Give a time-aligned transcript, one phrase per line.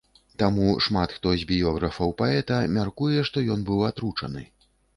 [0.43, 4.43] Таму шмат хто з біёграфаў паэта мяркуе, што ён быў атручаны.